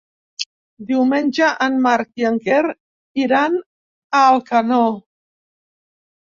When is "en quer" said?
2.29-2.63